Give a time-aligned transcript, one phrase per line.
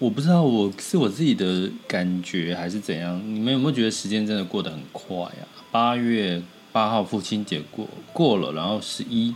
[0.00, 5.46] 我不知道我是我自己的感觉还是怎样，你们有没有觉得时间真的过得很快啊？
[5.70, 9.34] 八月八号父亲节过过了，然后十一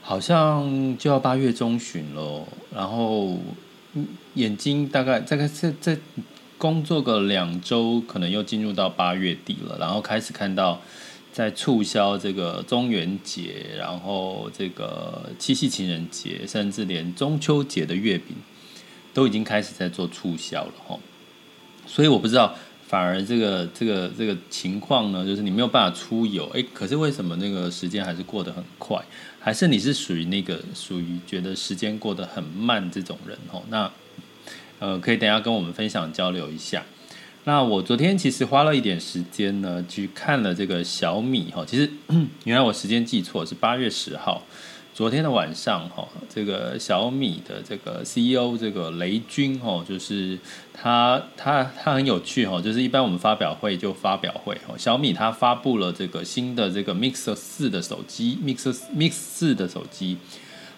[0.00, 3.38] 好像就要八月中旬了，然后
[4.34, 5.98] 眼睛大概大概在在
[6.56, 10.80] 工作个两周，可能又进入到八月底了，然后开始看到
[11.32, 18.36] 在促销这个中元节，然后这个七夕情人节，甚至连中秋节的月饼。
[19.18, 20.96] 都已经开始在做促销了哈，
[21.84, 22.54] 所以我不知道，
[22.86, 28.96] 反而这个这个这个情况呢，就是你没有办法出游，诶，可是为什么那个时间还是过得很快？
[29.40, 33.60] 还是你是属于那个属于觉得时间过得很慢这种人哈？
[33.68, 33.90] 那
[34.78, 36.84] 呃，可以等下跟我们分享交流一下。
[37.42, 41.90] 那我昨天其实花了一点时间呢，去看了这个小米哈，其实
[42.44, 44.44] 原来我时间记错，是八月十号。
[44.98, 50.36] 昨天的晚上，哈，这个小米的这个 CEO 这个雷军，哈，就是
[50.74, 60.18] 他他他很有趣，哈，就是一般我们发表会就发表会，哈，小米他发布了这个新的这个 Mix 四的手机，Mix Mix 四的手机，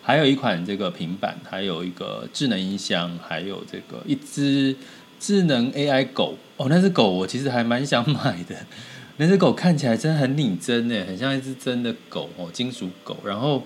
[0.02, 4.76] 还有一款这个平板，还有一个智能音箱，还有这个一只
[5.18, 8.54] 智能 AI 狗，哦，那只狗我其实还蛮想买的，
[9.16, 13.62] 那只狗看起来真的很拟真诶，很像一只真的狗哦，金属狗，然后。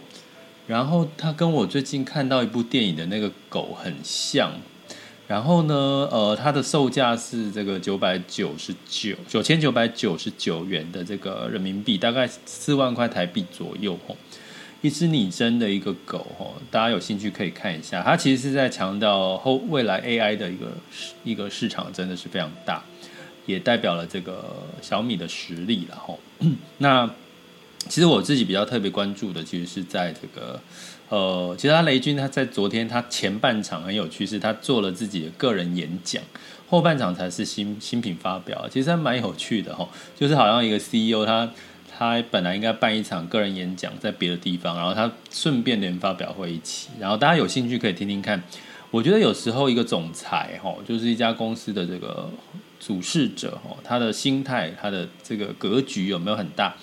[0.67, 4.51] 然后它跟我最近看到一部电影的那个狗很像，
[5.29, 5.75] 然后呢，
[6.11, 14.17] 呃，它的售价是这个九百九十九九千九百九十九元的这个人民币，大概四万块台币左右哦。
[14.81, 18.03] 一只拟真的一个狗哦，大家有兴趣可以看一下。
[18.03, 20.73] 它其实是在强调后未来 AI 的一个
[21.25, 22.83] 一个市场真的是非常大，
[23.45, 26.19] 也代表了这个小米的实力了吼。
[26.79, 27.11] 那。
[27.89, 30.61] 其实我自己比较特别关注的，其实是在这个，
[31.09, 36.23] 呃，其实他雷军他在昨天他前半场很有趣，是他做了自己的个人演讲，
[36.69, 41.51] 后半场才是新新品发表，其实还蛮有趣的哈，就是好像一个 CEO 他
[41.97, 48.43] 他本来应该办一场个人演讲在别的地方，然后他顺便连发表会一起，然后大家有兴趣可以听听看。
[48.91, 52.31] 我觉得有时候一个总裁哈，就是一家公司的这个
[52.79, 56.75] 主事者哈，他的心态他的这个格局有没有很大？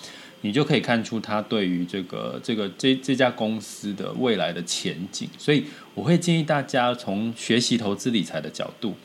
[0.42, 8.96] 你就可以看出他对于这个这个这这家公司的未来的前景，所以我会建议大家从学习投资理财的角度，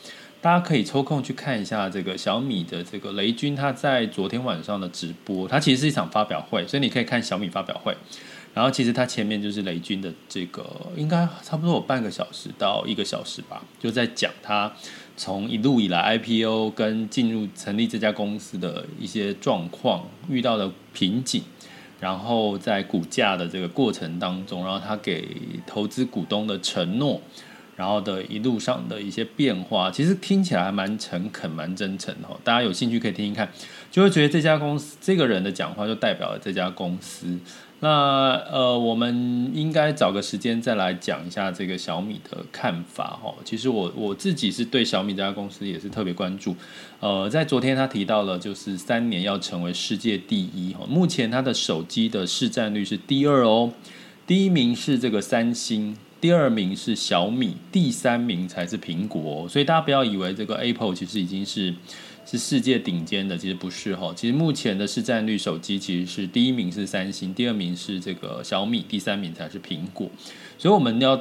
[0.41, 7.95] 大家可以抽空去看一下这个小米的这个雷军他在昨天晚上的直播，他其实是一场发表会，所以你可以看小米发表会，
[8.55, 10.65] 然后其实他前面就是雷军的这个
[10.97, 14.73] 应该差不多有半个小时到一个小时吧，就在讲他。
[15.17, 21.43] 从一路以来 IPO 跟进入成立这家公司的一些状况，遇到的瓶颈，
[21.99, 25.27] 然后在股价的这个过程当中，然后他给
[25.67, 27.21] 投资股东的承诺，
[27.77, 32.29] 然后的一路上的一些变化，其实听起来还蛮诚恳、蛮真诚的。
[32.45, 33.51] 大家有兴趣可以听听看，
[33.91, 37.39] 就会觉得这家公司这个人的讲话就代表了这家公司。
[37.81, 43.35] 那呃，我们应该找个时间再来讲一下这个小米的看法哈。
[43.45, 46.57] 其实我我自己是对小米这家公司也是特别关注。
[47.01, 50.87] 呃，在昨天他提到了，就是三年要成为世界第一哈。
[50.89, 53.71] 目前他的手机的市占率是第二哦，
[54.27, 59.47] 第一名是这个三星，第二名是小米，第三名才是苹果。
[59.47, 61.75] 所以大家不要以为这个 Apple 其实已经是。
[62.27, 64.13] 是世界顶尖的，其实不是哈。
[64.17, 70.11] 其实目前的市占率，手机其实是第一名是三星，第二名是这个小米，第三名才是苹果。
[70.59, 71.13] 所以我们要，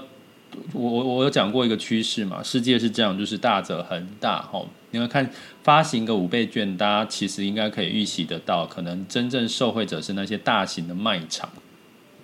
[0.74, 4.66] 我我我有讲过一个趋势嘛，世界是这样，就是大者恒大哈。
[4.90, 5.30] 你要看
[5.62, 11.48] 发行个五倍券，大家其实应该可以预习得到，可能真正受惠者是那些大型的卖场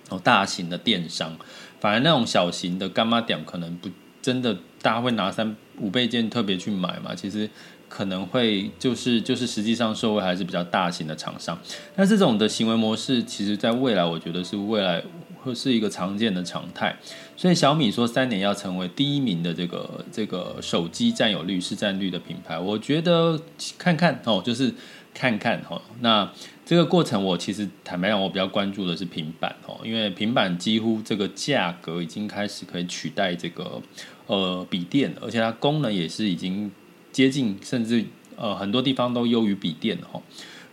[0.08, 1.36] 哦，大型的电商，
[1.78, 3.88] 反而那种小型的干妈店可能不。
[4.22, 7.12] 真的大家会拿三五倍券特别去买嘛？
[7.12, 7.50] 其实
[7.92, 11.58] 可能会就是就是实际上受惠还是比较大型的厂商。
[11.94, 15.02] 那这种的行为模式，其实在未来我觉得是未来
[15.42, 16.96] 会是一个常见的常态。
[17.36, 23.38] 所以小米说三年要成为第一名的这个这个手机占有率市占率的品牌，我觉得
[23.76, 24.72] 看看哦，就是
[25.12, 25.82] 看看哦。
[26.00, 26.26] 那
[26.64, 33.82] 这个过程我其实坦白讲，我比较关注的是平板哦，因为平板几乎这个价格已经开始可以取代这个
[34.28, 36.70] 呃笔电，而且它功能也是已经
[37.12, 38.04] 接近，甚至
[38.36, 40.22] 呃很多地方都优于笔电哦。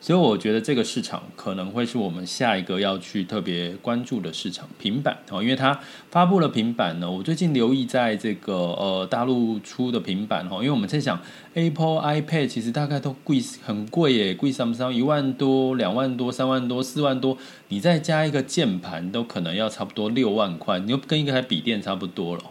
[0.02, 5.78] 所以我觉得这个市场可能会是我们下一个要去特别关注的市场，平板哦，因为它
[6.10, 7.12] 发布了平板呢。
[7.12, 11.20] 我最近留意在这个呃大陆出的平板哦，因为我们在想
[11.54, 17.38] Apple iPad 其实大概都贵很贵耶，贵什么什么一万多、两万多、三万多、四万多，
[17.68, 22.44] 你再加一个键盘都可能要差不多六万块，你就跟一个台笔电差不多了。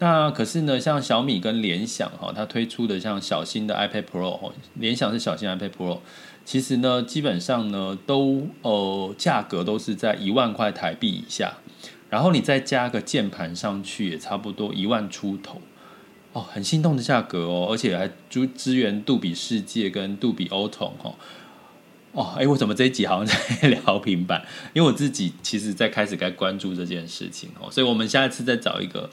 [0.00, 5.98] 那可是呢，像小米跟联想哈，它推出的像小新的 iPad Pro，联想是小新 iPad Pro。
[6.46, 11.58] 其实呢，基本上呢，都呃价格都是在一万块台币以下，
[12.08, 15.60] 然后你再加个键盘上去，也差不多一万出头
[16.32, 21.14] 哦，很心动的价格哦，而且还支支援杜比世界跟杜比欧童哦。
[22.12, 24.44] 哦，哎，我怎么这一集好像在聊平板？
[24.72, 29.08] 因为我自己其实在开始在关注这件事情哦，所以我们下一次再找一个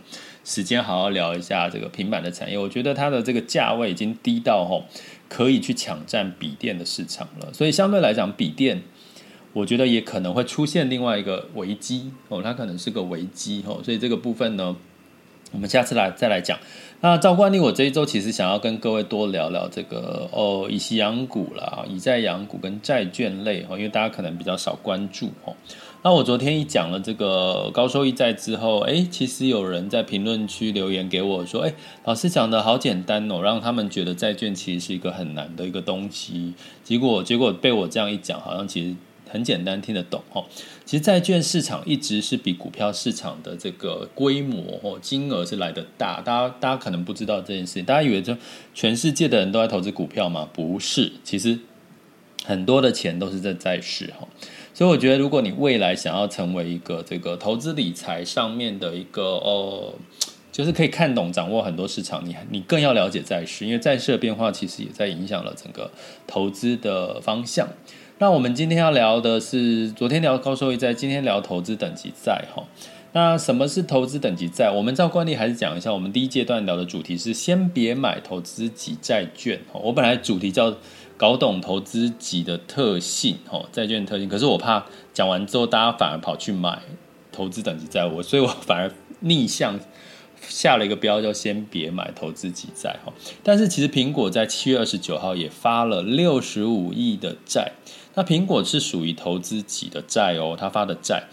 [0.48, 2.58] 时间好好聊一下这个平板的产业。
[2.58, 4.86] 我觉得它的这个价位已经低到吼。
[5.30, 8.82] 可以去抢占笔电的市场了，所以相对来讲，笔电
[9.52, 14.74] 我觉得也可能会出现另外一个危机哦，它可能是个危机哦，所以这个部分呢，
[15.52, 16.58] 我们下次来再来讲。
[17.02, 25.54] 那照惯例，我这一周其实想要跟各位多聊聊这个哦，以息养股啦，以债养股跟债券类哦，因为大家可能比较少关注哦。
[26.07, 31.74] 那我昨天一讲了这个高收益债之后，哎，其实有人在评论区留言给我说，哎，
[32.06, 36.54] 老师讲的好简单哦，让他们觉得债券其实是一个很难的一个东西。
[36.81, 38.95] 结果结果被我这样一讲，好像其实
[39.30, 40.45] 很简单，听得懂哦。
[40.86, 46.21] 其实债券市场一直是比股票市场的这个规模哦，金额是来得大。
[46.21, 48.33] 大家大家可能不知道这件事情，大家以为就
[48.74, 50.48] 全世界的人都在投资股票吗？
[50.54, 51.59] 不是，其实
[52.45, 54.25] 很多的钱都是在债市哈。
[54.78, 59.92] 所以我觉得，如果你未来想要成为一个这个投资理财上面的一个呃，
[60.52, 65.90] 就是可以看懂、掌握很多市场，你你更要了解债市，因为债市的变化其实也在影响了整个
[66.28, 67.68] 投资的方向。
[68.20, 72.64] 那我们今天要聊的是，昨天聊高收益债，今天聊投资等级债哈。
[73.14, 74.70] 那什么是投资等级债？
[74.70, 79.80] 我们照惯例还是讲一下，我们第一阶段聊的主题是先别买投资级债券哈。
[79.84, 80.72] 我本来主题叫。
[81.18, 84.30] 搞懂投资级的特性，哦，债券特性。
[84.30, 86.80] 可是我怕讲完之后，大家反而跑去买
[87.31, 88.92] 投资等级债，务所以我反而
[89.22, 89.80] 逆向
[90.48, 93.12] 下了一个标，叫先别买投资级债，哈。
[93.42, 97.72] 但是其实苹果在七月二十九号也发了六十五亿的债，
[98.14, 101.24] 那苹果是属于投资级的债哦，它发的债。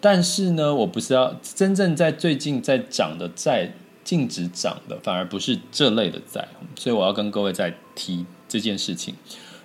[0.00, 3.72] 但是呢，我不知道真正在最近在涨的债，
[4.04, 6.46] 净值涨的反而不是这类的债，
[6.76, 8.24] 所以我要跟各位再提。
[8.54, 9.16] 这件事情，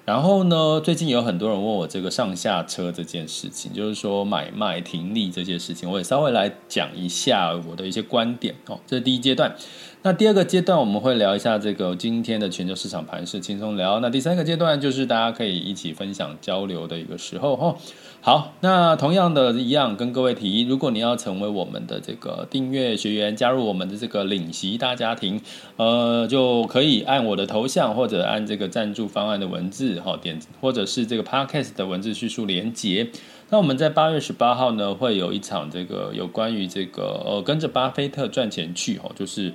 [0.04, 8.80] 然后呢，最近有很多人问我这个上下车这件事情，就是说买卖停利这件事情，我也稍微来讲一下我的一些观点哦。
[8.88, 9.56] 这是第一阶段，
[10.02, 14.00] 那第二个阶段我们会聊一下这个今天的全球市场盘势，轻松聊。
[14.00, 17.76] 那第三个阶段就是大家可以一起分享交流的一个时候哈。
[18.22, 25.42] 好，那同样的一样跟各位提，如果你要成为我们的这个订阅学员，加入我们的这个领息大家庭，
[25.78, 33.08] 呃，就可以按我的头像或者按这个赞助方案的文字哈点，或者是这个 podcast 的文字叙述连接。
[33.52, 39.54] 那我们在八月十八号呢，会有一场这个有关于这个呃跟着巴菲特赚钱去哈，就是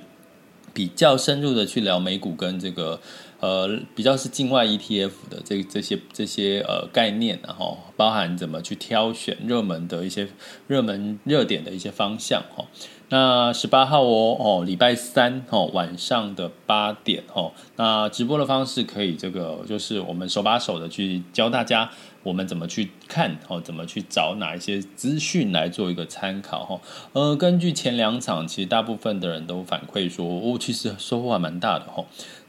[0.73, 2.99] 比较深入的去聊美股跟这个。
[3.39, 10.27] 呃，比较是境外 ETF 的这这些这些呃概念，然后包含怎么去挑选热门的一些
[10.67, 12.65] 热门热点的一些方向哈。
[13.09, 21.91] 那十八号哦哦，礼拜三哦晚上的八点哦，那直播的方式可以这个就是我们手把手的去教大家。
[22.23, 23.61] 我们怎么去看哦？
[23.61, 26.81] 怎么去找哪一些资讯来做一个参考哈？
[27.13, 32.03] 呃，根据前两场，其实大部分的人都反馈说，哦，其实收获还蛮大的哈。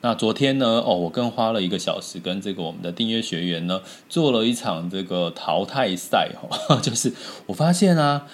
[0.07, 0.81] 那昨天呢？
[0.87, 6.79] 哦，我更花了一个小时跟这个我们的订阅学员呢做了一场这个淘汰赛哈。
[6.81, 7.13] 就是
[7.47, 8.25] 我发现啊，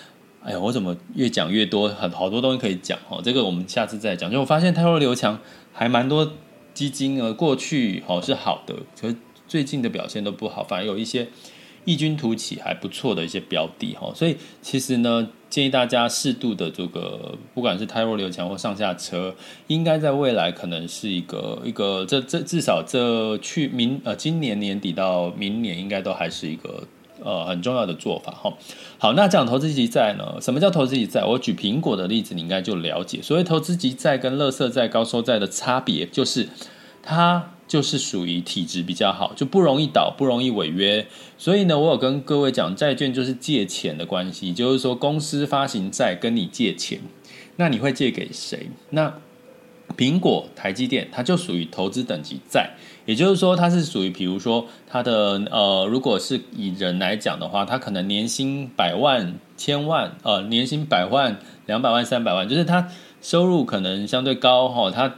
[0.44, 3.18] 哎呀，我怎么越讲越多，很好多东西可以讲哈。
[3.24, 4.30] 这个我们下次再讲。
[4.30, 5.38] 就我发现泰若刘强
[5.72, 6.30] 还蛮多
[6.74, 9.16] 基金呃过去哦是好的，可是。
[9.48, 11.28] 最近的表现都不好，反而有一些
[11.84, 14.12] 异军突起还不错的一些标的哈。
[14.14, 19.34] 所以其实呢，建议大家适度的这个，不管是泰弱流强或上下车，
[19.66, 26.84] 应该在未来可能是一个一个这这至少这去明呃今年年底到明年应该都还是一个。
[27.24, 28.52] 呃，很重要的做法哈。
[28.98, 30.40] 好，那讲投资级债呢？
[30.40, 31.24] 什么叫投资级债？
[31.24, 33.22] 我举苹果的例子，你应该就了解。
[33.22, 36.48] 所谓投资级债跟垃圾债、高收债的差别，就是
[37.00, 41.06] 它就是属于体质比较好，就不容易倒，不容易违约。
[41.38, 47.00] 所以呢，我有跟各位讲，债券就是借钱的关系，就是说公司发行债跟你借钱，
[47.56, 48.68] 那你会借给谁？
[48.90, 49.14] 那
[49.96, 52.72] 苹果、台积电，它就属于投资等级债。
[53.06, 62.90] 也就是说，它是属于，比如说，它的呃，如果是以人来讲的话，它可能年薪百万、千万，呃，年薪百万、两百万、三百万，就是它
[63.22, 65.14] 收入可能相对高哈，它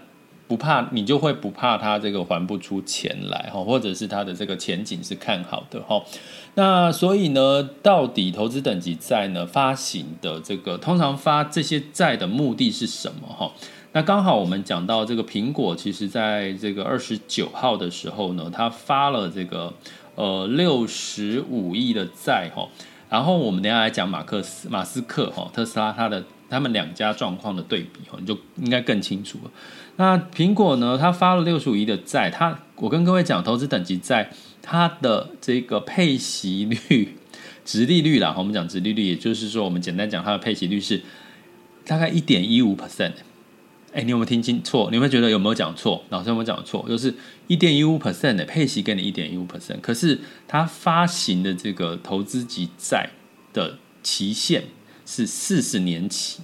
[0.47, 6.03] 不怕，你就会不怕它这个还不出钱来哈，或者是它的这个前景是看好的哈。
[6.55, 13.51] 那所以呢，到底投资等级债呢发行的这个，通常发这些债的目的是什么哈？
[13.93, 19.73] 那刚好我们讲到这个苹果，其实在这个二十九号的时候呢，它发了这个
[20.17, 22.69] 呃六十五亿的债哈。
[23.09, 26.25] 然后我们等下来讲马克思马斯克哈特斯拉它的
[26.55, 29.51] 他们两家状况的对比哈，你就应该更清楚了。
[29.97, 34.31] 那苹果呢，它发了六十五亿的债，它我跟各位讲，投资等级债
[34.63, 37.17] 它的这个配息率、
[37.65, 41.03] 殖利率啦， 我们讲殖利率，也就是说我们简单讲它的配息率是
[41.85, 43.15] 大概一点一五 percent。
[43.93, 44.91] 哎，你有没有听清错？
[44.91, 46.03] 你有没有觉得有没有讲错？
[46.09, 46.85] 老师有没有讲错？
[46.89, 47.15] 就是
[47.47, 50.19] 一点一五 percent 的配息给你一点一五 percent，可是
[50.49, 53.11] 它发行的这个投资级债
[53.53, 54.65] 的期限
[55.07, 56.41] 是四十年期，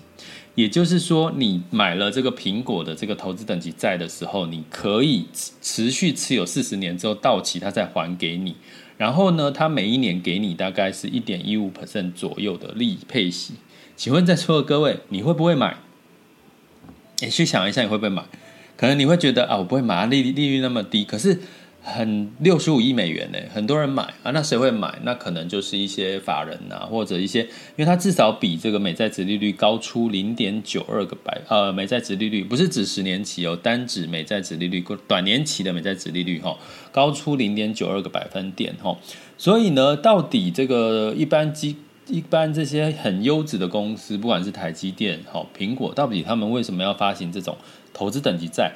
[0.55, 5.27] 也就是说，你买了这个苹果的这个投资等级债的时候，你可以
[5.61, 8.57] 持续持有四十年之后到期，它再还给你。
[8.97, 13.55] 然后呢，它每一年给你大概是一点一五 percent 左右的利配息。
[13.97, 15.77] 请问在座的各位，你会不会买？
[17.21, 18.23] 你去想一下，你会不会买？
[18.77, 21.05] 可能你会觉得啊，我不会买，利利率那么低。
[21.05, 21.39] 可是
[21.83, 24.31] 很六十五亿美元呢，很多人买啊。
[24.33, 24.99] 那谁会买？
[25.03, 36.57] 那可能就是一些法人呐、啊，或者一些，因为它至少比这个美债殖利率高出零点九二个百呃，美债殖利率不是指十年期哦，单指美债殖利率，短年期的美债殖利率哈，
[36.93, 38.97] 高出零点九二个百分点哈。
[39.39, 41.77] 所以呢，到底这个一般机。
[42.07, 47.57] 一般这些很优质的公司，不管是台积电、好苹果，到底他们为什么要发行这种
[47.93, 48.73] 投资等级债？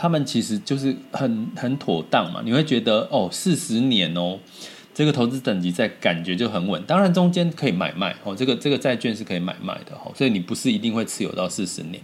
[0.00, 2.40] 他们其实就是很很妥当嘛。
[2.44, 4.38] 你会觉得哦，四十年哦，
[4.94, 6.80] 这个投资等级在感觉就很稳。
[6.84, 12.00] 当然中间可以买卖哦，这个这个债券是可以买卖的哈，所以你不是一定会持有到四十年。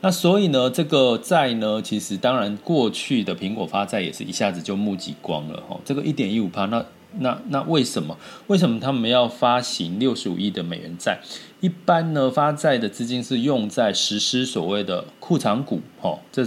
[0.00, 6.82] 那所以呢，这个债呢，其实当然过去的苹果发债也是一下子就募集光了哈，这个一点一五趴那。
[7.20, 8.18] 那那为什么？
[8.48, 11.20] 为什么他们要发行六十五亿的美元债？
[11.60, 16.44] 一般呢，发债的资金是用在实施所谓的库藏股，哦，这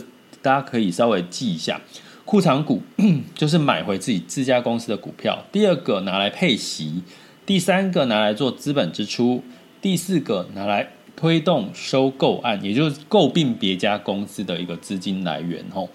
[0.47, 1.81] 大家可以稍微记一下。
[2.23, 2.81] 库藏股
[3.35, 5.43] 就是买回自己自家公司的股票。
[5.51, 7.03] 第二个拿来配息，
[7.45, 9.43] 第三个拿来做资本支出，
[9.81, 10.87] 第四个拿来
[11.17, 15.65] 推动收购案，也就是购并别家公司的一个资金来源。
[15.73, 15.89] 哦，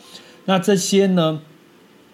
[0.44, 1.40] 那这些呢？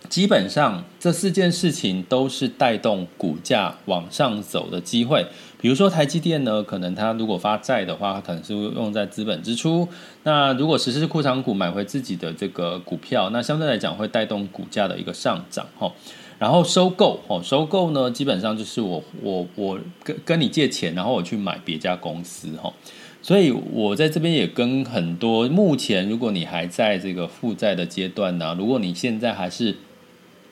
[0.09, 5.27] 基本上这四件事情都是带动股价往上走的机会。
[5.61, 9.89] 比如说台积电呢，可能它如果发债的话，它可能是用在资本支出。
[10.23, 15.93] 那如果实施库藏股买回自己的这个股票，那相对来讲会带动股价的一个上涨哈。
[16.39, 22.73] 然后收购哦，收购呢，基本上就是我我我跟跟你借钱，然后我去买别家公司哈。
[23.21, 29.77] 所以我在这边也跟很多目前，如果你还在这个负债的阶段呢，如果你现在还是。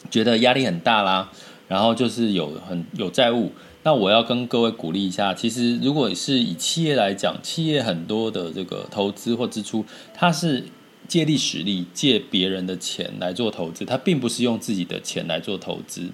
[0.08, 1.32] 觉得压力很大啦，
[1.66, 3.50] 然后就是有很有债务，
[3.86, 10.64] 那我要跟各位鼓励一下，其实如果是以企业来讲，企业很多的这个投资或支出，它是
[11.06, 16.10] 借力使力，借别人的钱来做投资，它并不是用自己的钱来做投资。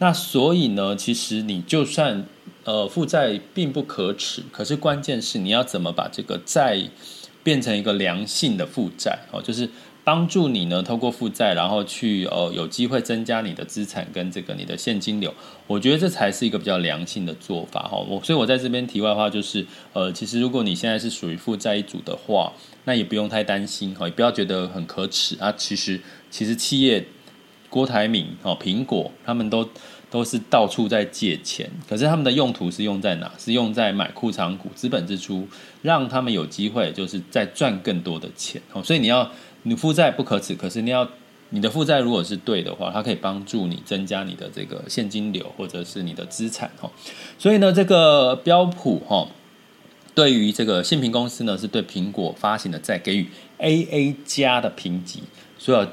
[0.00, 2.26] 那所以呢，其实你就算
[2.64, 6.90] 呃负债并不可耻，可是关键是你要怎么把这个债
[7.44, 9.70] 变成一个良性的负债哦，就是。
[10.04, 15.32] 帮助你呢，透过负债，然后去呃有机会增加你的资产跟这个你的现金流，
[15.68, 17.96] 我觉得这才是一个比较良性的做法哈。
[18.08, 22.52] 我所以，我在这边题外话就是，呃，其实如果你现在是属于负债一族的话，
[22.84, 25.52] 那也不用太担心哈，也不要觉得很可耻啊。
[25.56, 27.04] 其实，其实企业
[27.70, 29.68] 郭台铭哦，苹果他们都
[30.10, 33.32] 都是到处在借钱，可是他们的用途是用在哪？
[33.38, 35.46] 是用在买库藏股、资本支出，
[35.80, 38.82] 让他们有机会就是再赚更多的钱哦。
[38.82, 39.30] 所以你要。
[39.64, 41.08] 你负债不可耻，可是你要
[41.50, 46.90] 你的负债如果是对的话，它可以帮助你增加你的这个现金流或者是你的资产哈。
[47.38, 49.28] 所以呢，这个标普哈
[50.14, 53.28] 对于这个信评公司呢，是对苹果发行的债给予
[53.58, 55.22] AA 加的评级。
[55.58, 55.86] 所以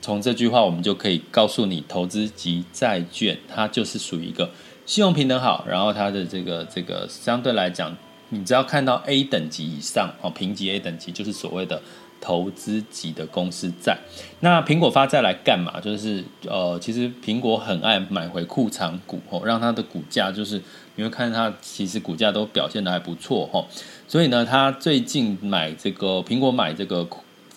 [0.00, 4.50] 从这句话，我们就可以告诉你，投资级债券它就是属于一个
[4.86, 7.94] 信用平等好，然后它的这个这个相对来讲，
[8.30, 11.82] 你只要看到 A 等级以上哦，评级 A 等级就是所谓的。
[12.20, 13.96] 投资级的公司债，
[14.40, 15.80] 那苹果发债来干嘛？
[15.80, 20.60] 就是呃，其实苹果很爱买回库藏股哦，让它的股价就是
[20.96, 23.64] 你会看它其实股价都表现得还不错哦。
[24.06, 27.08] 所以呢，它最近买这个苹果买这个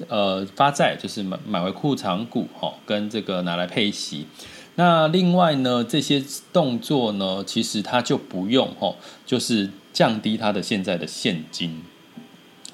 [0.08, 4.28] 呃发债，就是买买回库藏股哦，跟这个拿来配息。
[4.76, 11.84] 那另外呢，这些动作呢，其实它就不用哦，就是降低它的现在的现金。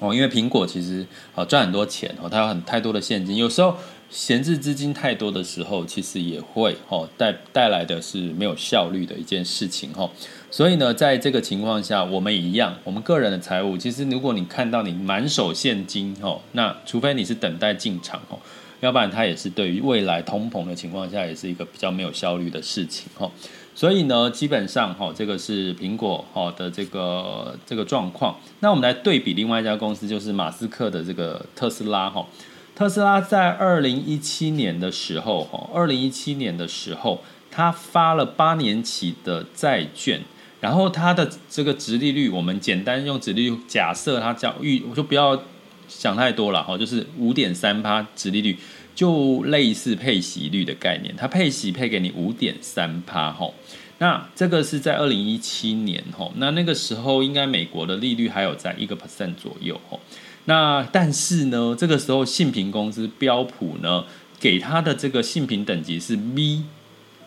[0.00, 3.76] 哦，因为苹果其实啊赚很多钱哦，它有很太多的现金，有时候
[4.10, 10.10] 闲置资金太多的时候，其实也会哦带带来的是没有效率的一件事情哈。
[10.50, 18.38] 所以呢，在这个情况下，我们一样，我们个人的财务，其实如果你看到你满手现金哦，那除非你是等待进场哦，
[18.80, 23.30] 要不然它也是对于未来通膨的情况下，也是一个比较没有效率的事情哈。
[23.74, 28.36] 所以呢，基本上哈，这个是苹果哈的这个这个状况。
[28.60, 32.26] 那我们来对比另外一家公司，就是马斯克的这个特斯拉哈。
[32.74, 40.22] 特斯拉在二零一七年的时候哈，二零一七年的时候，他发了八年期的债券，
[40.60, 45.42] 然后它的这个殖利率，我们简单用殖利率假设它叫预，我就不要
[45.90, 48.56] 想太多了哈，就是五点三趴殖利率。
[48.92, 53.50] 就类似配息率的概念，它配息配给你五点三趴哈，
[53.96, 59.98] 那这个是在二零一七年哈，那那个时候应该美国的利率还有在一个 percent 左右哈，
[60.44, 64.04] 那但是呢，这个时候信评公司标普呢
[64.38, 66.64] 给它的这个信评等级是 B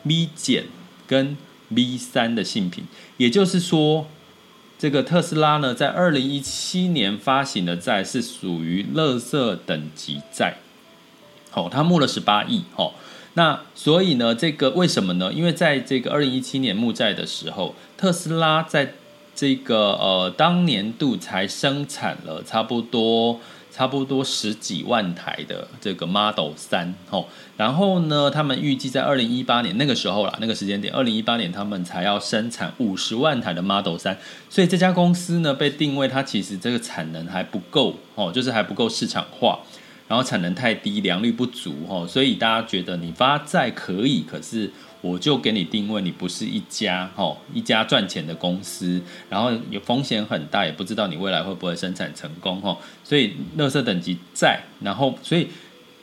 [0.05, 0.65] B 减
[1.07, 1.35] 跟
[1.73, 2.83] B 三的信评，
[3.17, 4.07] 也就是说，
[4.83, 10.55] 这个特斯拉呢在二零一七年发行的债是属于垃圾等级债。
[11.53, 12.91] 哦，他募了十八亿，哦，
[13.35, 15.31] 那所以呢，这个为什么呢？
[15.31, 18.95] 因为在这个二零一七年募债的时候，特斯拉在
[19.33, 23.39] 这个呃当年度才生产了差不多
[23.75, 27.25] 差不多十几万台的这个 Model 三，哦，
[27.57, 34.15] 然后呢，他们预计在二零一八年那个时候啦，那个时间点，二零一八年他们才要生产五十万台的 Model 三，
[34.47, 39.59] 所以这家公司呢被定位它其实这个产能还不够，哦，就是还不够市场化。
[40.05, 44.69] 然后产能太低，良率不足哦，所以大家觉得你发债可以，可是
[45.03, 55.49] 我就给你定位，你不是一家哦一家赚钱的公司，然后有风险很大，也不知道你未来会不会生产成功哦，所以垃圾等级在，然后所以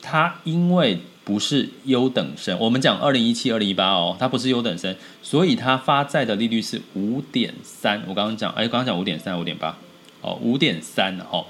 [0.03, 9.79] 它因为不是优等生，我们讲二零一七、二零一八哦，它不是优等生，所以它发债的利率是五点三，我刚刚讲，哎，刚刚讲五点三、五点八，
[10.21, 11.43] 哦，五点三，哈。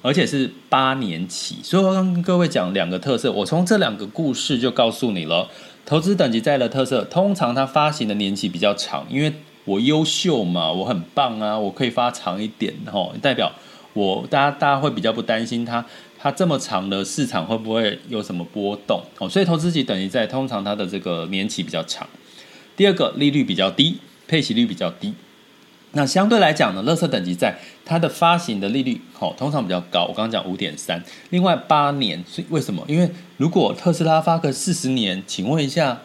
[0.00, 3.32] 而且是八年期，所以我刚跟各位讲两个特色。
[3.32, 5.50] 我从这两个故事就告诉你了，
[5.84, 7.04] 投资等级债的特色。
[7.04, 9.32] 通常它发行的年期比较长，因为
[9.64, 13.52] 我优秀嘛，我很棒啊，我可以发长一点，吼，代表
[13.92, 15.84] 我大家大家会比较不担心它
[16.18, 22.06] 它这么长的市场会不会有什么波动，哦，所以投资级等级债通常它的这个年期比较长。
[22.76, 25.14] 第二个利率比较低，配息率比较低。
[25.92, 30.04] 那相对来讲呢，垃圾等级债它的发行的利率好，通常比较高。
[30.04, 32.84] 我刚刚讲五点三，另外八年，所以为什么？
[32.86, 36.02] 因为如果特斯拉发个四十年，请问一下，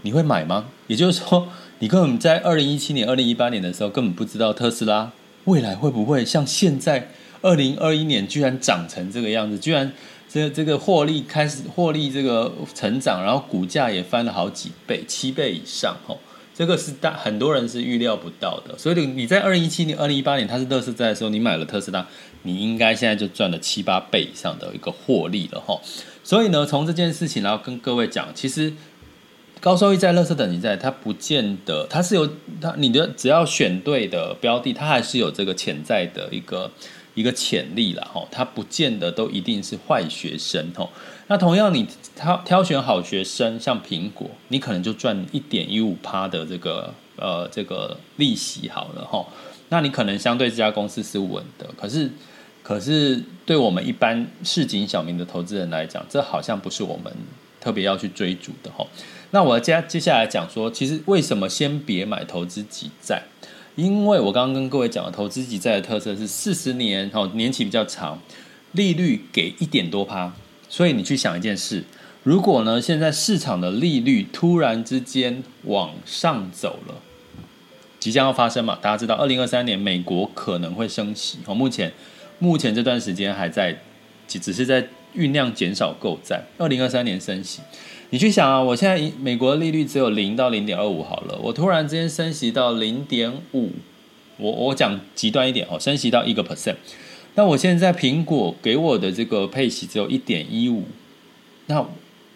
[0.00, 0.68] 你会买吗？
[0.86, 1.46] 也就是说，
[1.80, 5.12] 你根本在二零一七年、二零一八年的时候根本不知道特斯拉
[5.44, 7.10] 未来会不会像现在
[7.42, 9.92] 二零二一年居然涨成这个样子，居然
[10.26, 16.18] 这这个获利开始获利这个成长，然后股价也翻了好几倍，七倍以上，吼。
[16.52, 22.06] 这个是大很多人是预料不到的，所以你在二零一七年、二零一八年它是垃圾债的时候，你买了特斯拉，
[22.42, 25.80] 你应该现在就赚了七八倍以上的一个获利了哈。
[26.22, 28.72] 所以呢，从这件事情然后跟各位讲，其实
[29.60, 32.28] 高收益债、垃圾等级债，它不见得它是有
[32.60, 36.70] 它你的只要选对的标的，它还是有这个潜在的一个
[37.14, 38.26] 一个潜力了哈。
[38.30, 40.88] 它不见得都一定是坏学生哈。
[41.26, 49.26] 那同样，你挑挑选好学生，像苹果，你可能就赚一点一五趴的这个呃这个利息好了哈。
[49.68, 52.10] 那你可能相对这家公司是稳的，可是
[52.62, 57.12] 可是对我们一般市井小民的投资人来讲，这好像不是我们
[57.60, 58.86] 特别要去追逐的哈。
[59.32, 63.22] 那我接接下来讲说，其实为什么先别买投资级债？
[63.76, 68.20] 因为我刚刚跟各位讲的投资级债的特色是四十年，年期比较长，
[68.72, 70.32] 利率给一点多趴。
[70.68, 71.84] 所以你去想一件事，
[72.22, 76.96] 如果呢，现在市场的利率突然之间往上走了，
[77.98, 78.76] 即将要发生嘛？
[78.82, 81.38] 大家知道，二零二三年美国可能会升息。
[81.46, 81.92] 哦，目前
[82.40, 83.78] 目前这段时间还在，
[84.26, 84.82] 只只是在
[85.16, 86.42] 酝酿减少购债。
[86.58, 87.60] 二零二三年升息，
[88.10, 93.70] 你去想啊，我现在美国利率只有零到零点二五好了，我突然之间升息到零点五，
[94.38, 96.74] 我我讲极端一点哦，升息到一个 percent，
[97.36, 100.84] 那我现在苹果给我的这个配息只有一点一五，
[101.66, 101.86] 那。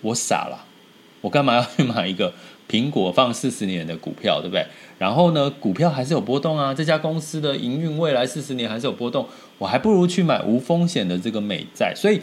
[0.04, 0.66] 我傻了，
[1.22, 2.30] 我干嘛要去买一个
[2.68, 4.66] 苹果放四十年的股票，对不对？
[4.98, 9.26] 然后呢，股票还是有波动啊，这家公司的营运未来四十年还是有波动，
[9.58, 11.92] 我还不如去买无风险的这个美债。
[11.94, 12.20] 所以，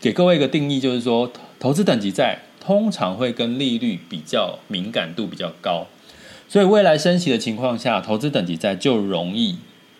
[0.00, 5.86] 给各位一个定义，就是说，投资等级债通常会跟利率比较敏感度比较高，
[6.48, 9.56] 所以未来升息的情况下，投资等级债就容易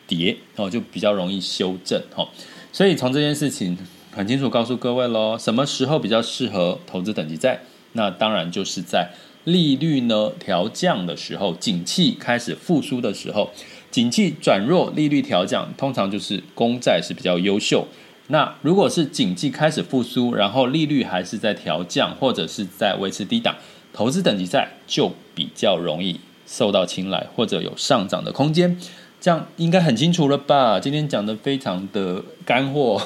[0.07, 2.29] 跌哦，就比较容易修正哦。
[2.73, 3.77] 所以从这件事情。
[4.17, 7.61] 很清楚告诉各位喽，什么时候比较适合投资等级债？
[7.93, 9.11] 那当然就是在
[9.47, 13.51] 利率呢调降的时候，景气开始复苏的时候，
[13.93, 17.87] 景气转弱，利率调降，通常就是公债是比较优秀。
[18.27, 23.55] 那如果是景气开始复苏，然后利率还是在调降，或者是在维持低档，
[23.93, 28.77] 投资等级债就比较容易受到青睐，或者有上涨的空间。
[29.19, 30.79] 这样应该很清楚了吧？
[30.79, 33.01] 今天讲的非常的干货，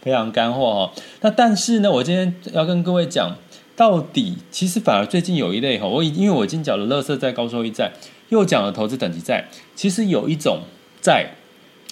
[0.00, 0.90] 非常干货哦。
[1.22, 3.36] 那但是呢，我今天要跟各位讲，
[3.76, 7.92] 到底其实反而最近有一类哈，我已因为我已经讲了垃圾债、高收益债，
[8.28, 10.60] 又讲了投资等级债，其实有一种
[11.00, 11.30] 债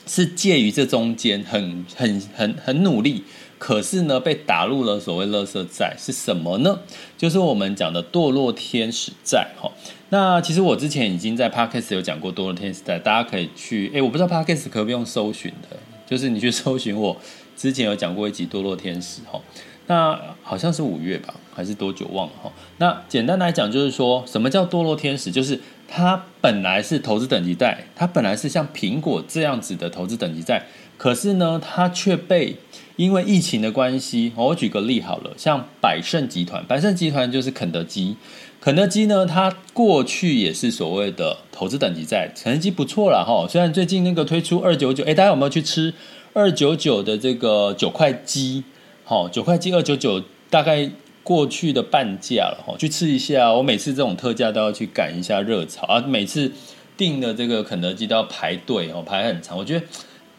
[0.07, 3.25] 是介于这中间，很很很很努力。
[3.59, 6.81] 可是呢，被打入了所谓垃圾债是什么呢？
[7.16, 9.71] 就是我们讲的堕落天使债哈。
[10.09, 17.16] 那其实我之前已经在 Podcast 有讲过堕落天使债，大家可以去诶，我不知道 Podcast 可不用搜寻的，就是你去 搜寻我
[17.57, 19.40] 之前有讲过一集堕落天使哈。
[19.87, 22.53] 那好像是五月吧，还是多久忘了哈。
[22.79, 25.31] 那简单来讲，就是说什么叫堕落天使？
[25.31, 32.57] 就是它本来是投资等级债，它本来是像苹果这样子的投资等级债，可是呢，它却被
[32.97, 38.17] 因为疫情的关系，我举个例好了，像百胜集团，百胜集团就是肯德基，
[38.61, 43.47] 肯德基呢，它过去也是所谓的投资等级债，成绩不错了哈。
[43.49, 45.93] 虽然最近那个推出二九九，哎，大家有没有去吃
[46.33, 48.65] 二九九的这个九块鸡？
[49.05, 50.91] 好，九块鸡二九九，大概
[51.22, 53.52] 过去的半价了哈，去吃一下。
[53.52, 56.52] 我每次这种特价都要去赶一下热潮啊，每次
[56.96, 59.87] 订的这个肯德基都要排队哦，排很长，我觉得。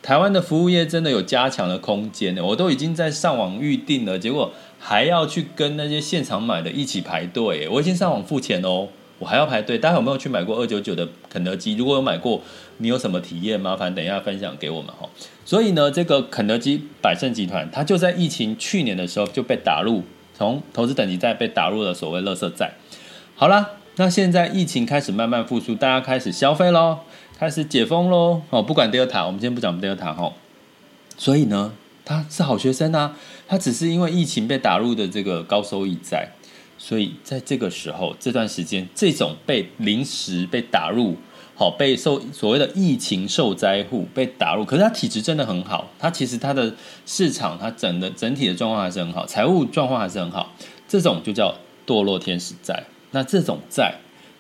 [0.02, 7.70] 台湾的服务业真的有加强的空间呢，我都已经在上网预订了，结果还要去跟那些现场买的一起排队。
[7.70, 9.78] 我已经上网付钱哦，我还要排队。
[9.78, 11.78] 大家有没有去买过二九九的肯德基？
[11.78, 12.42] 如果有买过，
[12.80, 13.58] 你有什么体验？
[13.58, 15.08] 麻烦等一下分享给我们哈。
[15.46, 22.74] 所以呢，这个肯德基百胜集团，它就在疫情去年的时候就被打入，从投资等级债被打入了所谓垃圾债。
[23.36, 27.00] 好啦，那现在疫情开始慢慢复苏，大家开始消费喽。
[27.36, 28.42] 开始解封喽！
[28.52, 30.32] 哦，不管 Delta，我们先不讲 Delta 哈。
[31.18, 31.74] 所以呢，
[32.06, 33.18] 他是好学生啊，
[33.48, 36.30] 他只是因为疫情被打入的这个高收益债，
[36.78, 41.18] 所以在这个时候这段时间，这种被临时被打入，
[41.56, 46.74] 好被受所谓的疫情受灾户被打入，可是他体质真的很好，他其实他的
[47.06, 50.54] 市场，他整的整体的状况还是很好，财务状况还是很好，
[50.88, 52.84] 这种就叫堕落天使债。
[53.12, 53.96] 那这种债。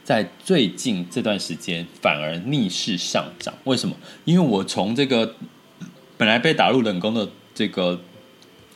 [0.05, 3.95] 在最近这段时间反而逆势上涨，为什么？
[4.25, 5.35] 因为我从这个
[6.17, 7.97] 本来被打入冷宫的这个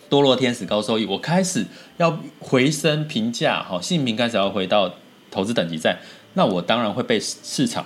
[0.09, 1.65] 堕落天使高收益，我开始
[1.97, 4.89] 要回升评价，好，信评开始要回到
[5.29, 5.97] 投资等级债，
[6.35, 7.85] 那我当然会被市场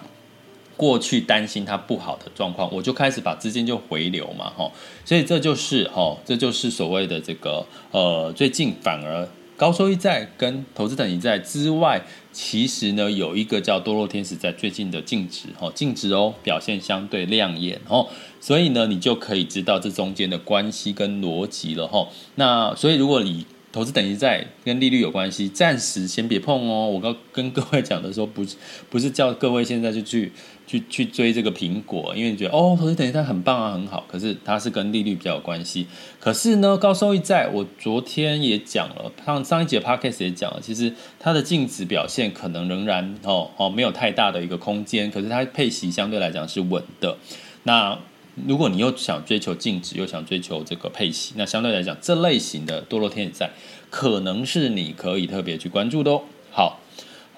[0.81, 4.71] 过去担心它不好的状况，我就开始把资金就回流嘛，哈，
[5.05, 9.29] 所以这就是哈，这就是所谓的这个呃，最近反而。
[9.57, 18.07] 高收益债跟投资等级债之外，其实呢有一个叫堕落天使债，最近的净值哦，净值哦表现相对亮眼哦，
[18.39, 22.07] 所以呢你就可以知道这中间的关系跟逻辑了哈。
[22.33, 26.87] 那所以如果你投资等级债跟利率有关系，暂时先别碰哦。
[26.87, 28.57] 我刚跟各位讲的时候，不是
[28.89, 30.31] 不是叫各位现在就去
[30.71, 34.05] 去去追这个苹果，因为你觉得哦，投资等级债很棒啊，很好。
[34.07, 35.85] 可是它是跟利率比较有关系。
[36.17, 45.11] 可是呢，高收益债我昨天也讲了，上上一节 podcast 也讲了，其实它的净值表现可能仍然哦哦没有太大的一个空间。
[45.11, 47.17] 可是它配息相对来讲是稳的。
[47.63, 47.99] 那
[48.47, 53.49] 如果你又想追求净值，又想追求这个配息，那相对来讲，这类型的堕落天使债
[53.89, 56.21] 可能是你可以特别去关注的哦。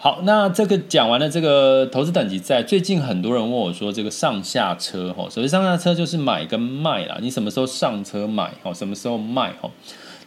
[0.03, 9.71] 好，那这个讲完了这个投资等级债，最近很多人问我说，这个上下车哈，所谓上下车就是买跟卖啦，你什么时候上车买哦，什么时候卖哦？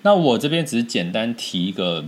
[0.01, 2.03] 那我这边只是简单提一个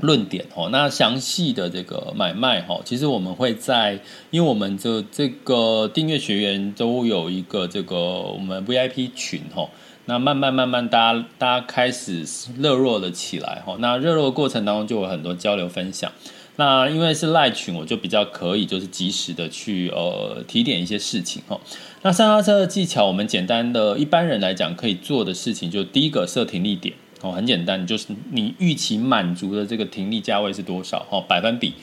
[0.00, 0.70] 论点哦。
[0.72, 4.00] 那详细的这个买卖哈，其实我们会在，
[4.32, 9.68] 因为我们这这个订阅学员都有一个这个我们 VIP 群哈。
[10.06, 12.24] 那慢慢慢慢，大家大家开始
[12.58, 13.76] 热络了起来哈。
[13.78, 16.10] 那热络的过程当中，就有很多交流分享。
[16.60, 21.60] 那因为是赖群，我就比较可以就是及时的去呃提点一些事情哈。
[22.02, 31.74] 那上下车的技巧，我们简单的一般人来讲可以做的事情，就第一个设停利点哦，很简单，就是你预期满足的这个停利价位是多少哈，百分比。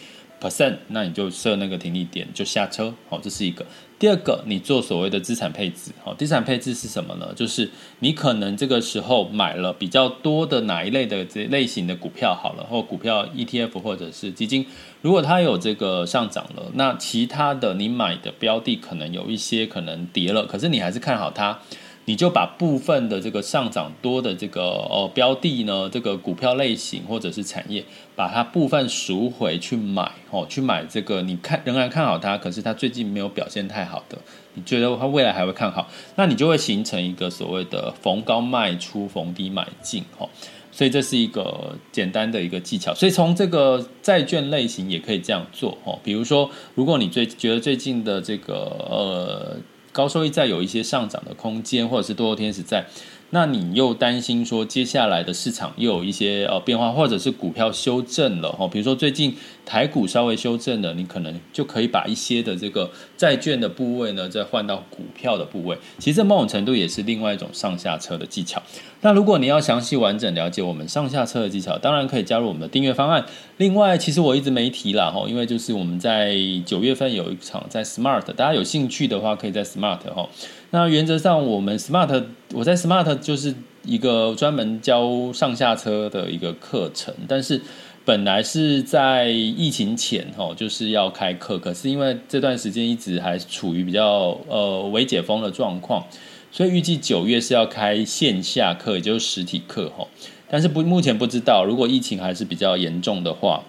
[0.41, 3.65] percent，那你就设那个停利点就下车，好，这是一个。
[3.97, 7.33] 第二个，你做所谓的资产配置，好，资产配置是什么呢？
[7.33, 7.69] 就是
[7.99, 14.65] 你可能这个时候买了比较多的哪一类的这类型的股票好了，或股票 ETF 或者是基金，
[15.01, 21.59] 如果它有这个上涨了，那其他的你买的标的可能有一些可能跌了，可是你还是看好它。
[22.05, 27.83] 你就把部分的这个上涨多的这个哦标的呢，这个股票类型或者是产业，
[28.15, 34.17] 把它部分赎回去买哦，去买这个你看仍然看好它，可是它最近没有表现太好的，
[34.53, 40.29] 你觉得它未来还会看好，那你就会形成一个所谓的逢高卖出，逢低买进哦，
[40.71, 48.53] 所以这是一个简单的一个技巧，所以从这个债券类型也可以这样做哦，比如说如果你最觉得最近的这个
[48.89, 49.57] 呃。
[49.95, 52.85] 高收益债有一些上涨的空间，或者是多头天使债，
[53.31, 59.35] 那你又担心说接下来的市场又有一些呃变化，或者是股票修正了哈，比如说最近
[59.65, 65.77] 台股稍微修正了，你可能就可以把一些的这个债券的部位呢，再换到股票的部位。
[65.97, 68.61] 其实某种程度也是另外一种上下车的技巧。
[69.01, 73.25] 那如果你要详细完整了解我们上下车的技巧，当然可以加入我们的订阅方案。
[73.57, 76.35] 另外，其实我一直没提啦哈，因为就是我们在
[76.65, 80.29] 九月份有一场在 Smart，大家有兴趣的话，可以在 Smart 哈。
[80.75, 87.61] 那原则上，我们 Smart 我在 Smart 就是一个专门教上下车的一个课程，但是
[88.03, 96.05] 本来是在疫情前哈，就是要开课，可是因为这段时间一直还处于比较呃未解封的状况。
[96.51, 100.05] 所以预计九月是要开线下课，也就是实体课哈，
[100.49, 103.63] 但是不目前不知道，如果疫情还是比较严重的话，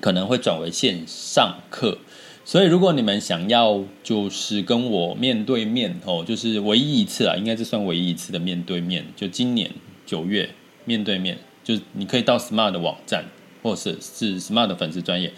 [0.00, 1.98] 可能会转为线上课。
[2.44, 9.70] 所以如果你们想要就是跟我面对面哦，就是唯一一次啊，应该是算唯一一次的面对面，就今年
[10.04, 10.50] 九月
[10.84, 13.24] 面对面，就你可以到 Smart 的网站，
[13.62, 15.32] 或者是是 Smart 的粉丝专业。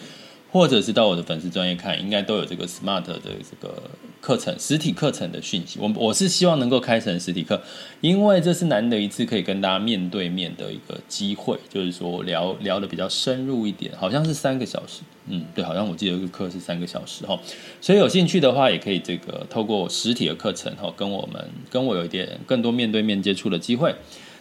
[0.48, 3.90] 或者是到我的粉丝专业看，应该都有这个 Smart 的这个
[4.26, 5.78] 课程，实体课程的讯息。
[5.80, 7.62] 我我是希望能够开成实体课，
[8.00, 17.38] 因为这是难得一次可以跟大家面对面的一个机会，就是说聊聊的比较深入一点，好像是三个小时，嗯，对，好像我记得这个课是三个小时哈。
[17.80, 23.94] 所以有兴趣的话，也可以这个透过实体的课程哈，跟我们跟我有一点更多面对面接触的机会。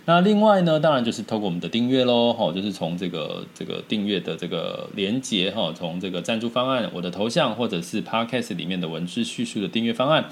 [0.08, 10.30] 那另外呢，当然就是透过我们的订阅喽，哈，就是从这个这个订阅的这个连接哈，从这个赞助方案，我的头像或者是 Podcast 里面的文字叙述的订阅方案，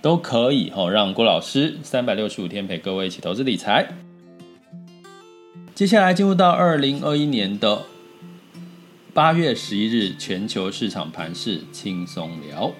[0.00, 3.94] 都可以哈，让郭老师三百六十五天陪各位一起投资理财。
[5.72, 7.82] 接下来进入到二零二一年的
[9.14, 12.72] 八月十一日，全球市场盘势轻松聊。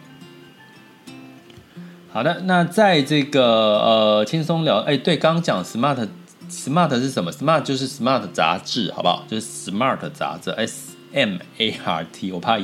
[2.13, 6.09] 好的，那在这个呃轻松聊，哎，对，刚刚讲 Smart。
[6.53, 9.25] Smart 是什么？Smart 就是 Smart 杂志，好不好？
[9.27, 12.31] 就是 Smart 杂志，S M A R T。
[12.31, 12.59] 我怕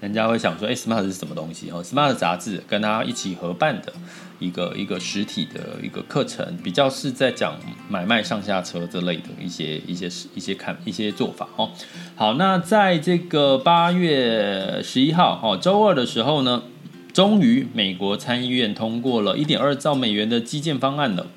[0.00, 1.70] 人家会想说，哎，Smart 是什么东西？
[1.70, 3.92] 哦，Smart 杂志跟大家一起合办的
[4.40, 7.54] 一个一个实体的一个课程，比较是在讲
[7.88, 11.70] 买卖上下车这类的一些一些一些看一些做法哦。
[12.16, 16.64] 好，那在这个八月十一号哦，周二的时候呢，
[17.12, 21.28] 终于美国参议院通过了一点二兆美元的基建方案了。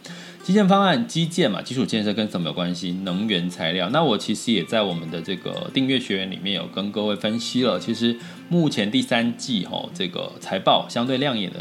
[0.43, 2.91] 基建方案，基建嘛，基础建设跟什么有关系？
[3.04, 3.88] 能源材料。
[3.91, 7.80] 那我其实也在我们的这个订阅学员里面有跟各位分析了。
[7.80, 8.17] 其实
[8.49, 11.60] 目前第三季哈，这个财报相对亮眼的，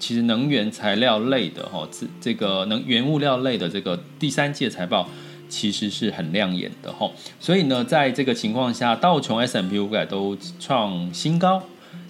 [0.00, 5.08] 其实能源材料类的哈，这这个能原物料类的这个第三季的财报
[5.48, 7.08] 其实是很亮眼的哈。
[7.38, 11.62] 所以呢，在这个情况下，道琼 s m p 五百都创新高，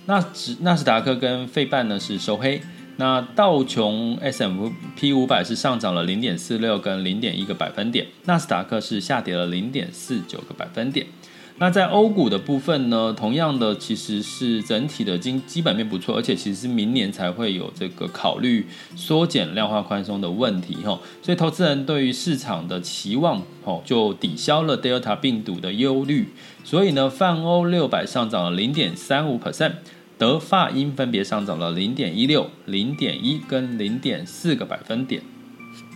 [0.06, 2.62] 那指纳斯达克跟费半呢是收黑。
[2.96, 11.06] 那道琼 s m p 五百是上涨了零点四六跟零点一个百分点，纳斯达克是下跌了零点四九个百分点。
[11.58, 26.28] 那在欧股的部分呢，同样的其实是整体的经基本面不错，而且其实是明年才会有这个考虑缩减量化宽松的问题哈，所以投资人对于市场的期望哦就抵消了 Delta 病毒的忧虑，
[26.62, 29.72] 所以呢，泛欧六百上涨了零点三五 percent。
[30.18, 35.22] 德法英分别上涨了零点一六、零点一跟零点四个百分点。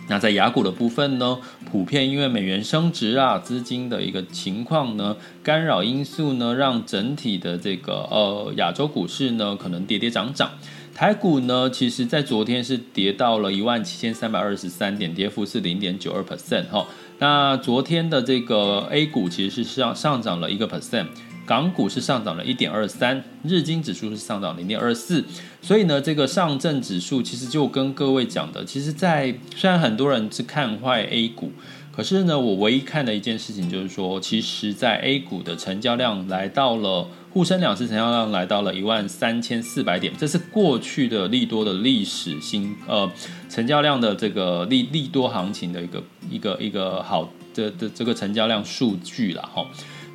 [0.07, 1.37] 那在雅股的部分呢，
[1.71, 10.51] 普遍因为美元升值啊，资金的一个情况呢，干扰因素呢，让整体的这个呃亚洲股市呢，可能跌跌涨涨。
[10.93, 16.85] 台股呢，其实在昨天是跌到了一万七千三百二十三点，跌幅是零点九二 percent 哈。
[17.19, 21.07] 那昨天的这个 A 股其实是上上涨了一个 percent。
[21.51, 25.21] 港股是上涨了一点二三，日经指数是上涨零点二四，
[25.61, 31.51] 所以呢，这个上证指数其实就跟各位讲的，其实在，虽然很多人是看坏 A 股，
[31.91, 43.11] 可是呢，我唯一看的一件事情就是说，其实，在 A 股的成交量来到了沪深两市成交量来到了一万三千四百点，这是过去的利多的历史新呃
[43.49, 49.67] 成交量的这个利利多行情的一个一个一个好的的这个成交量数据了哈。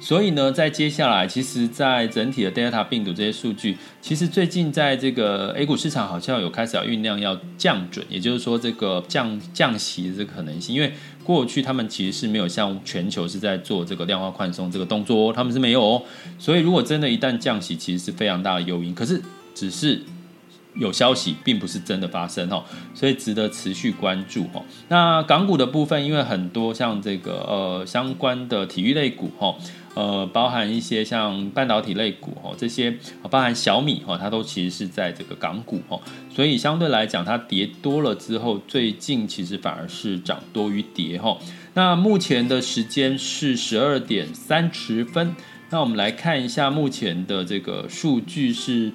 [0.07, 10.93] 所以呢，在接下来，其实，在整体的 Delta 病毒这些数据，其实最近在这个 A 股市场好像有开始要酝酿要降准，也就是说，这个降降息的这个可能性，因为
[11.25, 16.01] 过去他们其实是没有像全球是在做这个量化宽松这个动作哦，他们是没有哦。
[16.39, 18.95] 所以，如果真的一旦降息，其实是非常大的诱因。
[18.95, 19.21] 可是，
[19.57, 20.01] 只是。
[20.79, 24.63] 有消息，并不是真的发生哦，所以值得持续关注哦。
[24.89, 29.55] 那港股的部分，因为很多像这个呃相关的体育类股哈，
[29.97, 32.95] 呃包含一些像半导体类股哈，这些
[33.29, 35.99] 包含小米哈，它都其实是在这个港股哈，
[36.33, 41.37] 所以相对来讲，它跌多了之后，最近其实反而是涨多于跌哈。
[41.75, 45.35] 那目前的时间是十二点三十分，
[45.71, 48.93] 那我们来看一下目前的这个数据是。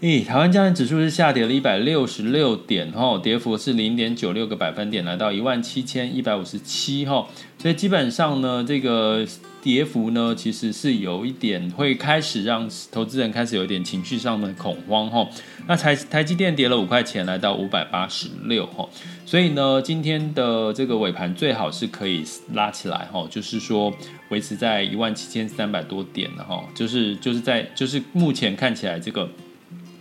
[0.00, 7.26] 诶，台湾加权指数是下跌了一百六十六点，哈，跌幅是零点九六个百分点，来到一万七千一百五十七，哈，
[7.58, 9.26] 所以基本上呢，这个
[9.66, 15.28] 跌幅呢，其实是有一点会开始让投资人开始有一点情绪上的恐慌，哈。
[15.66, 18.88] 那台台积电跌了五块钱，来到五百八十六，哈，
[19.24, 23.92] 所以呢，今天的这个尾盘最好是可以拉起来，哈，就是说
[24.28, 29.28] 维持在一万七千三百多点的，哈，就是就是在就是目前看起来这个。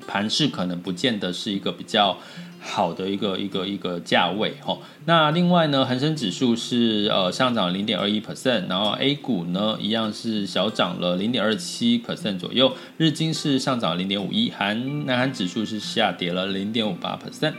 [0.07, 2.15] 盘势可能不见得是一个比较
[2.67, 4.77] 好的一个一个一个价位哈。
[5.05, 12.73] 那另外呢，恒生指数是呃上涨零点二一 percent，然后 A 股呢一样是小涨了零点二七 percent 左右。
[12.97, 17.53] 日经是上涨零点五一，韩南韩指数是下跌了零点五八 percent。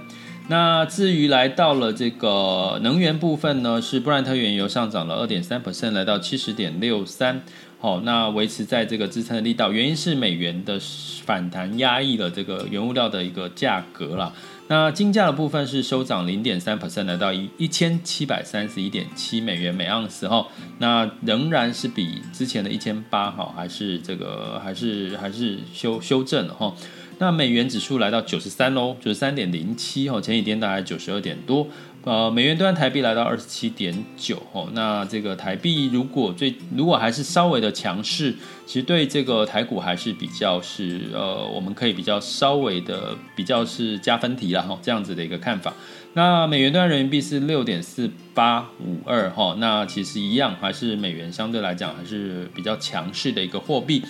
[0.49, 7.42] 那至于来到了这个能源部分呢，是布兰特原油上涨了二点三 percent，来到七十点六三。
[7.79, 10.81] 好，那维持在这个支撑的力道，原因是美元的
[11.25, 14.33] 反弹压抑了这个原物料的一个价格啦。
[14.68, 20.46] 那金价的部分是收涨零点三 percent，来到一一千七百三十一点七美元每盎司哈。
[20.79, 26.74] 那仍然是比之前的一千八哈，还是这个还是还是修修正了哈。
[27.18, 31.66] 那美元指数来到九十三喽，九十三点零七哈，前几天大概九十二点多。
[32.07, 38.33] 呃，美元兑台币来到二十七点九哈，那这个台币如果最如果还是稍微的强势，
[38.64, 45.75] 其实对这个台股还是比较是呃，我们可以比较稍微的比较是加分题了哈，这样子的一个看法。
[46.12, 54.01] 那美元兑人民币是六点四八五二哈，那其实一样还是美元相对来讲还是比较强势的一个货币。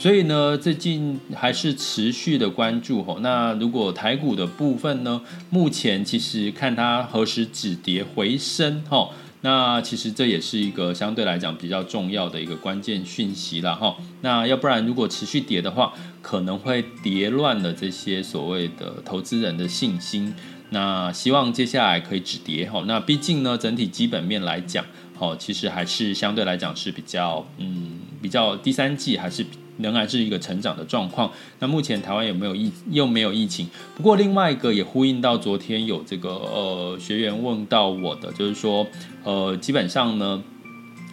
[0.00, 3.18] 所以呢，最近还是持续的关注吼。
[3.18, 13.94] 那如果台股的部分呢，目前其实看它何时止跌回升吼，那其实这也是一个相对来讲比较重要的一个关键讯息了哈。
[14.22, 20.34] 那要不然如果持续跌的话，可能会跌乱了这些所谓的投资人的信心。
[20.70, 22.82] 那希望接下来可以止跌哈。
[22.86, 24.82] 那毕竟呢，整体基本面来讲，
[25.18, 29.58] 吼，其实还是相对来讲是比较嗯，比较第三季还是比。
[29.82, 31.30] 仍然是一个成长的状况。
[31.58, 33.68] 那目前台湾有没有疫，又没有疫情？
[33.96, 38.86] 不过另外一个也呼应到昨天有这个呃学员问到我的，就是说
[39.24, 40.42] 呃基本上呢，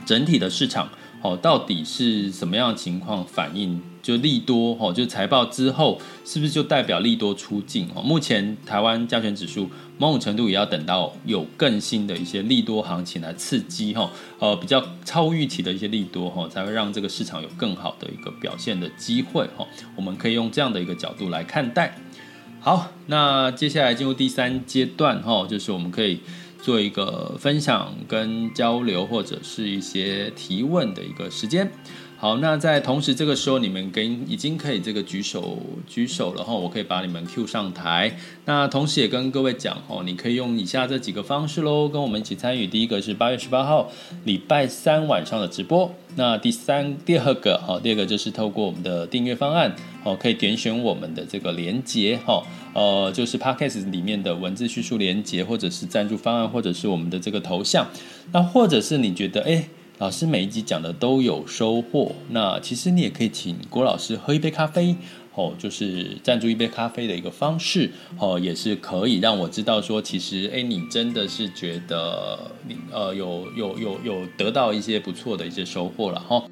[0.06, 0.89] 整体的市场
[1.21, 3.82] 哦到底是什么样的情况反应？
[4.03, 8.01] 就利多哦，就财报之后是不是就代表利多出尽哦？
[8.01, 19.67] 目前台湾加权指数某种程度也要等到有更新的一些利多行情来刺激哈，呃，比较超预期的一些利多哈，才会让这个市场有更好的一个表现的机会哈。
[19.97, 21.97] 我们可以用这样的一个角度来看待。
[22.61, 26.22] 好，那接下来进入第三阶段哈，就是我们可以
[26.62, 31.72] 做一个分享跟交流或者是一些提问的一个时间。
[32.20, 38.18] 好，那在同时这个时候，你们跟已经可以这个举手举手了哈，我可以把你们 Q 上台。
[38.45, 42.65] 那同时也跟各位讲哦，你可以用以下这几个方式喽，跟我们一起参与。
[42.65, 43.91] 第一个是八月十八号
[44.24, 45.93] 礼拜三晚上的直播。
[46.15, 52.41] 那第三第二个哈，第二个就是透过我们的订阅方案哦，可以点选我们的这个连结哈，
[52.74, 57.88] 呃，就是 Podcast 里面的文字叙述连结，或者是赞助方案，或者是我们的这个头像。
[58.32, 59.45] 那或者是你觉得哎。
[59.51, 59.70] 诶
[60.00, 64.95] 老师每一集讲的都有收获，那其实你也可以请郭老师喝一杯咖啡，
[65.34, 67.89] 哦，就是赞助一杯咖啡的一个方式，
[68.20, 76.43] 哦，也是可以让我知道说，其实哎，你真的是觉得你呃有有有有得到一些不错的一些收获了哈、哦。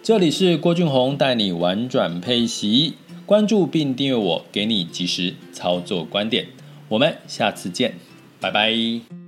[0.00, 2.94] 这里是郭俊宏带你玩转配息，
[3.26, 6.46] 关注并订阅我，给你及时操作观点，
[6.88, 7.94] 我们下次见，
[8.40, 9.19] 拜拜。